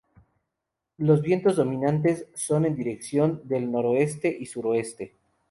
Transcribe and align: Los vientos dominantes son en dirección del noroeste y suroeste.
Los 0.97 1.21
vientos 1.21 1.57
dominantes 1.57 2.25
son 2.33 2.65
en 2.65 2.75
dirección 2.75 3.39
del 3.47 3.71
noroeste 3.71 4.35
y 4.35 4.47
suroeste. 4.47 5.13